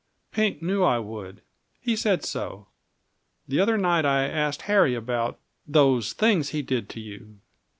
Pink 0.31 0.63
knew 0.63 0.81
I 0.81 0.97
would; 0.97 1.43
he 1.79 1.95
said 1.95 2.25
so. 2.25 2.65
The 3.47 3.59
other 3.59 3.77
night 3.77 4.03
I 4.03 4.27
asked 4.27 4.63
Harry 4.63 4.95
about 4.95 5.37
those 5.67 6.13
things 6.13 6.49
he 6.49 6.63
did 6.63 6.89
to 6.89 6.99
you. 6.99 7.37